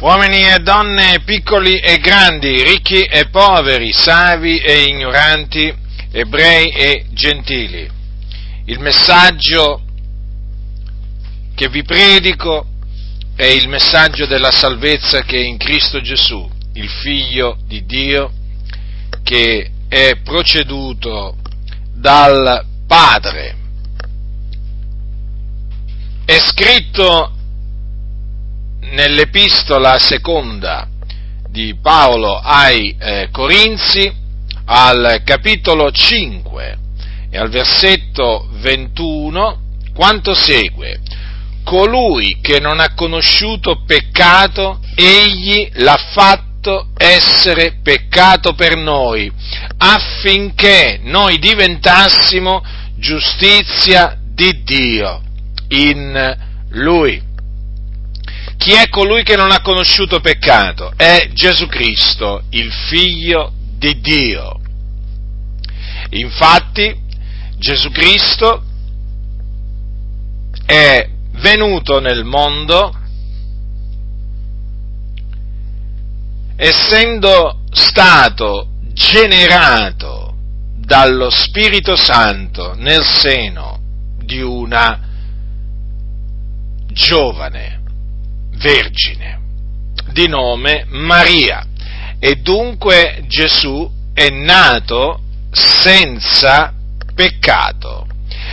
[0.00, 5.74] uomini e donne, piccoli e grandi, ricchi e poveri, savi e ignoranti,
[6.12, 7.88] ebrei e gentili.
[8.66, 9.82] Il messaggio
[11.54, 12.66] che vi predico
[13.34, 18.32] è il messaggio della salvezza che è in Cristo Gesù, il Figlio di Dio,
[19.22, 21.36] che è proceduto
[21.94, 23.54] dal Padre.
[26.24, 27.35] È scritto
[28.90, 30.88] nell'epistola seconda
[31.48, 34.12] di Paolo ai eh, Corinzi,
[34.66, 36.78] al capitolo 5
[37.30, 39.60] e al versetto 21,
[39.94, 41.00] quanto segue.
[41.64, 49.30] Colui che non ha conosciuto peccato, egli l'ha fatto essere peccato per noi,
[49.78, 52.62] affinché noi diventassimo
[52.96, 55.22] giustizia di Dio
[55.68, 56.36] in
[56.70, 57.22] Lui.
[58.66, 60.92] Chi è colui che non ha conosciuto peccato?
[60.96, 64.60] È Gesù Cristo, il figlio di Dio.
[66.10, 66.92] Infatti,
[67.58, 68.64] Gesù Cristo
[70.64, 72.92] è venuto nel mondo
[76.56, 80.34] essendo stato generato
[80.74, 83.78] dallo Spirito Santo nel seno
[84.24, 85.02] di una
[86.88, 87.75] giovane
[88.56, 89.40] vergine
[90.12, 91.66] di nome Maria
[92.18, 96.72] e dunque Gesù è nato senza
[97.14, 98.06] peccato.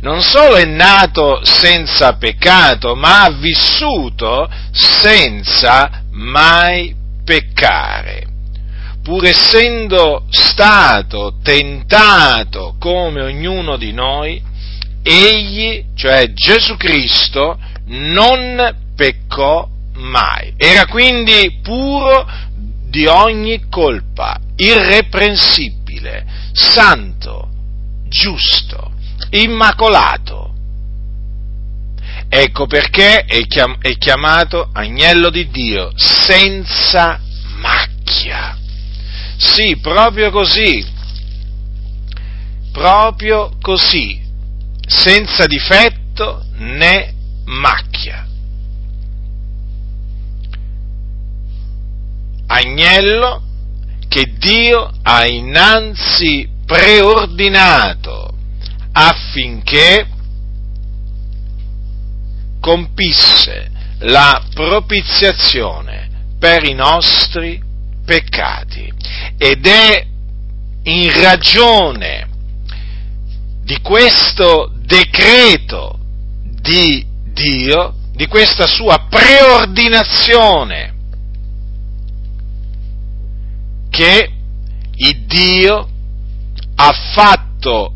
[0.00, 8.26] Non solo è nato senza peccato, ma ha vissuto senza mai peccare.
[9.02, 14.42] Pur essendo stato tentato come ognuno di noi,
[15.02, 20.54] egli, cioè Gesù Cristo, non peccò mai.
[20.56, 22.26] Era quindi puro
[22.88, 27.48] di ogni colpa, irreprensibile, santo,
[28.08, 28.92] giusto,
[29.30, 30.52] immacolato.
[32.28, 37.20] Ecco perché è chiamato agnello di Dio, senza
[37.58, 38.58] macchia.
[39.36, 40.84] Sì, proprio così,
[42.72, 44.20] proprio così,
[44.86, 47.93] senza difetto né macchia.
[52.46, 53.42] Agnello
[54.08, 58.32] che Dio ha innanzi preordinato
[58.92, 60.06] affinché
[62.60, 67.60] compisse la propiziazione per i nostri
[68.04, 68.92] peccati.
[69.36, 70.06] Ed è
[70.84, 72.28] in ragione
[73.62, 75.98] di questo decreto
[76.42, 80.93] di Dio, di questa sua preordinazione
[83.94, 84.28] che
[84.96, 85.88] il Dio
[86.74, 87.92] ha fatto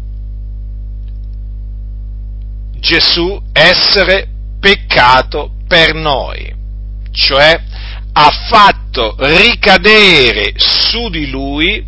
[2.79, 4.29] Gesù essere
[4.61, 6.55] peccato per noi,
[7.11, 7.61] cioè
[8.13, 11.85] ha fatto ricadere su di lui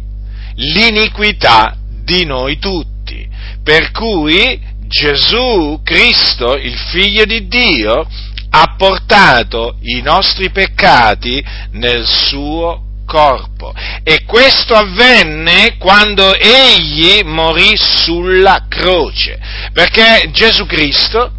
[0.54, 3.28] l'iniquità di noi tutti,
[3.62, 8.09] per cui Gesù Cristo, il figlio di Dio,
[8.50, 13.75] ha portato i nostri peccati nel suo corpo.
[14.04, 19.37] E questo avvenne quando egli morì sulla croce,
[19.72, 21.32] perché Gesù Cristo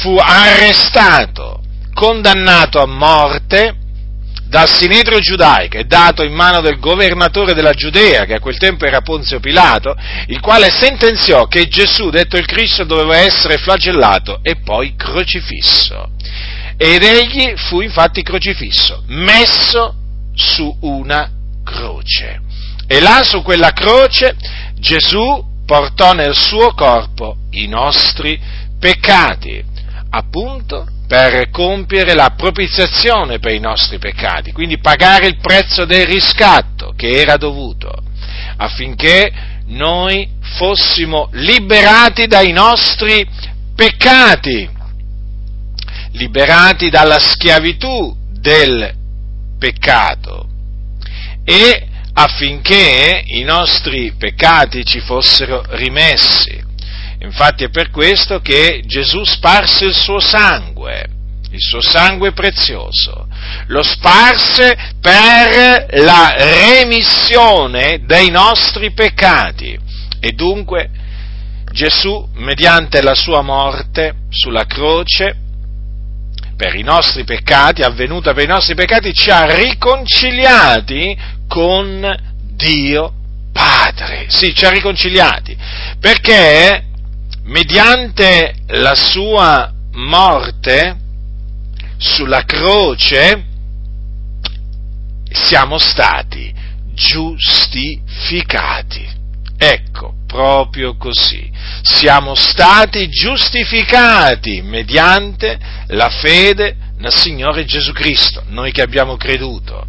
[0.00, 1.62] fu arrestato,
[1.94, 3.76] condannato a morte
[4.46, 8.84] dal sinedrio giudaico e dato in mano del governatore della Giudea, che a quel tempo
[8.84, 9.94] era Ponzio Pilato,
[10.26, 16.18] il quale sentenziò che Gesù, detto il Cristo, doveva essere flagellato e poi crocifisso
[16.82, 19.94] ed egli fu infatti crocifisso, messo
[20.32, 21.30] su una
[21.62, 22.40] croce.
[22.86, 24.34] E là su quella croce
[24.76, 28.40] Gesù portò nel suo corpo i nostri
[28.78, 29.62] peccati,
[30.08, 36.94] appunto per compiere la propiziazione per i nostri peccati, quindi pagare il prezzo del riscatto
[36.96, 37.92] che era dovuto,
[38.56, 39.30] affinché
[39.66, 40.26] noi
[40.56, 43.28] fossimo liberati dai nostri
[43.74, 44.78] peccati
[46.12, 48.94] liberati dalla schiavitù del
[49.58, 50.48] peccato.
[51.44, 56.68] E affinché i nostri peccati ci fossero rimessi.
[57.20, 61.06] Infatti è per questo che Gesù sparse il suo sangue,
[61.50, 63.28] il suo sangue prezioso,
[63.66, 69.78] lo sparse per la remissione dei nostri peccati.
[70.18, 70.90] E dunque
[71.72, 75.36] Gesù, mediante la sua morte sulla croce,
[76.60, 81.16] per i nostri peccati, avvenuta per i nostri peccati, ci ha riconciliati
[81.48, 82.06] con
[82.52, 83.14] Dio
[83.50, 84.26] Padre.
[84.28, 85.56] Sì, ci ha riconciliati,
[85.98, 86.84] perché
[87.44, 90.98] mediante la sua morte
[91.96, 93.46] sulla croce
[95.30, 96.52] siamo stati
[96.92, 99.08] giustificati.
[99.56, 101.50] Ecco, proprio così.
[101.82, 109.86] Siamo stati giustificati mediante la fede nel Signore Gesù Cristo, noi che abbiamo creduto.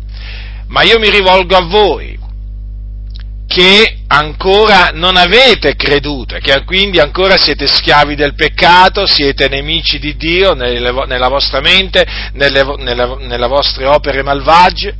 [0.68, 2.18] Ma io mi rivolgo a voi,
[3.46, 10.16] che ancora non avete creduto che quindi ancora siete schiavi del peccato, siete nemici di
[10.16, 14.96] Dio nella vostra mente, nelle, nelle, nelle vostre opere malvagie.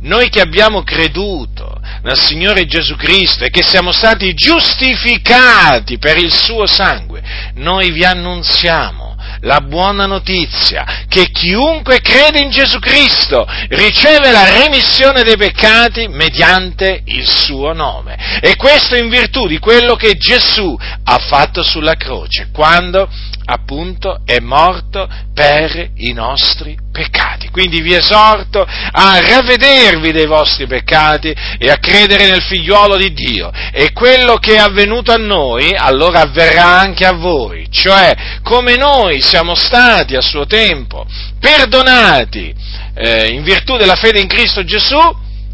[0.00, 1.57] Noi che abbiamo creduto
[2.02, 7.22] nel Signore Gesù Cristo e che siamo stati giustificati per il suo sangue,
[7.54, 9.08] noi vi annunziamo
[9.40, 17.02] la buona notizia che chiunque crede in Gesù Cristo riceve la remissione dei peccati mediante
[17.04, 18.40] il suo nome.
[18.40, 23.08] E questo in virtù di quello che Gesù ha fatto sulla croce, quando
[23.50, 27.48] appunto è morto per i nostri peccati.
[27.48, 33.50] Quindi vi esorto a ravvedervi dei vostri peccati e a credere nel figliuolo di Dio
[33.72, 39.22] e quello che è avvenuto a noi allora avverrà anche a voi, cioè come noi
[39.22, 41.06] siamo stati a suo tempo
[41.40, 42.54] perdonati
[42.94, 44.98] eh, in virtù della fede in Cristo Gesù,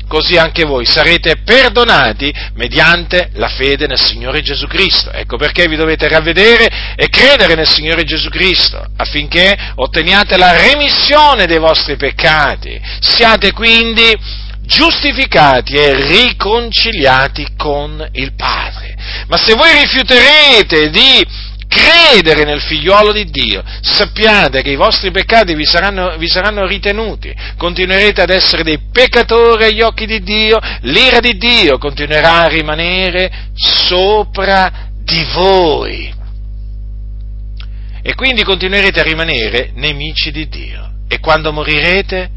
[0.07, 5.11] così anche voi sarete perdonati mediante la fede nel Signore Gesù Cristo.
[5.13, 11.47] Ecco perché vi dovete ravvedere e credere nel Signore Gesù Cristo, affinché otteniate la remissione
[11.47, 12.81] dei vostri peccati.
[13.01, 18.97] Siate quindi giustificati e riconciliati con il Padre.
[19.29, 21.27] Ma se voi rifiuterete di
[21.75, 27.35] credere nel figliuolo di Dio, sappiate che i vostri peccati vi saranno, vi saranno, ritenuti,
[27.57, 33.51] continuerete ad essere dei peccatori agli occhi di Dio, l'ira di Dio continuerà a rimanere
[33.55, 36.13] sopra di voi.
[38.07, 40.93] E quindi continuerete a rimanere nemici di Dio.
[41.09, 42.31] E quando morirete,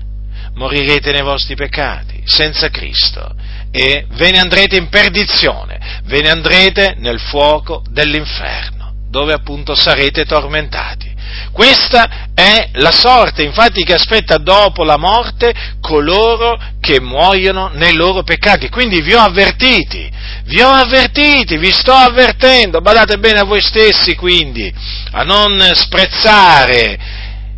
[0.56, 3.36] morirete nei vostri peccati, senza Cristo,
[3.70, 8.77] e ve ne andrete in perdizione, ve ne andrete nel fuoco dell'inferno
[9.10, 11.16] dove appunto sarete tormentati.
[11.52, 18.24] Questa è la sorte, infatti, che aspetta dopo la morte coloro che muoiono nei loro
[18.24, 18.70] peccati.
[18.70, 20.10] Quindi vi ho avvertiti,
[20.46, 24.74] vi ho avvertiti, vi sto avvertendo, badate bene a voi stessi quindi,
[25.12, 26.98] a non sprezzare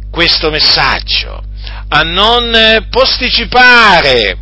[0.10, 1.44] questo messaggio,
[1.90, 4.38] a non posticipare,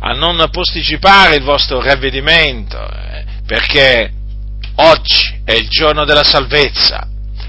[0.00, 4.12] a non posticipare il vostro ravvedimento, eh, perché
[4.76, 7.06] Oggi è il giorno della salvezza.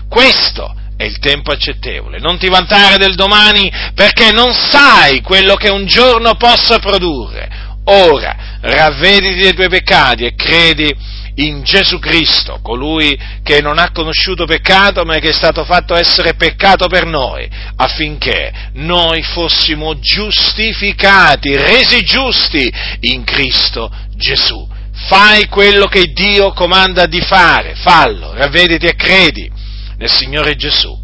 [0.09, 2.19] Questo è il tempo accettevole.
[2.19, 7.49] Non ti vantare del domani perché non sai quello che un giorno possa produrre.
[7.85, 10.93] Ora, ravvediti dei tuoi peccati e credi
[11.35, 16.35] in Gesù Cristo, colui che non ha conosciuto peccato ma che è stato fatto essere
[16.35, 22.71] peccato per noi, affinché noi fossimo giustificati, resi giusti
[23.01, 24.69] in Cristo Gesù
[25.07, 29.49] fai quello che Dio comanda di fare, fallo, ravvediti e credi
[29.97, 31.01] nel Signore Gesù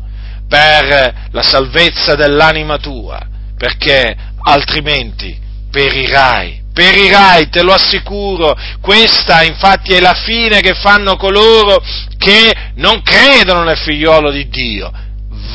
[0.47, 3.19] per la salvezza dell'anima tua,
[3.55, 5.37] perché altrimenti
[5.69, 11.83] perirai, perirai, te lo assicuro, questa infatti è la fine che fanno coloro
[12.17, 14.91] che non credono nel figliolo di Dio,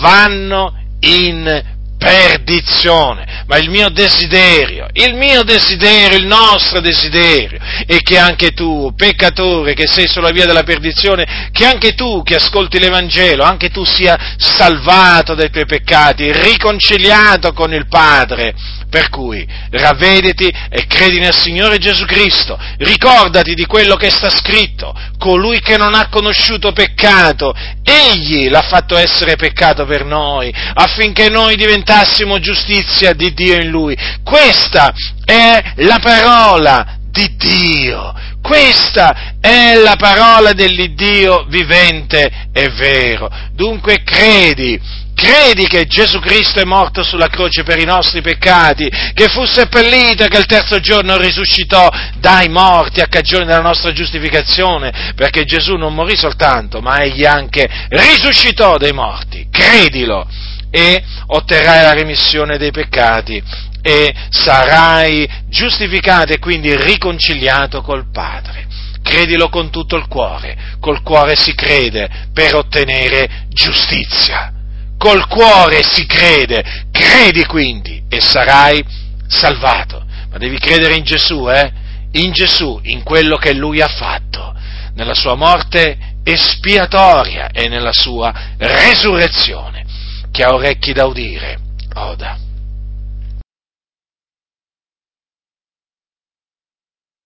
[0.01, 8.19] vanno in perdizione, ma il mio desiderio, il mio desiderio, il nostro desiderio è che
[8.19, 13.43] anche tu, peccatore che sei sulla via della perdizione, che anche tu che ascolti l'Evangelo,
[13.43, 18.55] anche tu sia salvato dai tuoi peccati, riconciliato con il Padre,
[18.95, 24.95] per cui ravvediti e credi nel Signore Gesù Cristo, ricordati di quello che sta scritto,
[25.19, 31.57] colui che non ha conosciuto peccato, egli l'ha fatto essere peccato per noi, affinché noi
[31.57, 33.97] diventassimo giustizia di Dio in lui.
[34.23, 34.93] Questa
[35.25, 38.15] è la parola di Dio.
[38.41, 43.29] Questa è la parola dell'Iddio vivente e vero.
[43.55, 44.79] Dunque credi
[45.15, 50.25] Credi che Gesù Cristo è morto sulla croce per i nostri peccati, che fu seppellito
[50.25, 55.77] e che il terzo giorno risuscitò dai morti a cagione della nostra giustificazione, perché Gesù
[55.77, 59.47] non morì soltanto, ma egli anche risuscitò dai morti.
[59.51, 60.29] Credilo
[60.71, 63.41] e otterrai la remissione dei peccati
[63.81, 68.67] e sarai giustificato e quindi riconciliato col Padre.
[69.01, 74.54] Credilo con tutto il cuore, col cuore si crede per ottenere giustizia
[74.99, 78.85] col cuore si crede, credi quindi e sarai
[79.27, 80.05] salvato.
[80.31, 81.73] Ma devi credere in Gesù, eh?
[82.13, 84.55] In Gesù, in quello che Lui ha fatto,
[84.95, 89.85] nella sua morte espiatoria e nella sua resurrezione.
[90.31, 91.59] Chi ha orecchi da udire,
[91.95, 92.44] oda.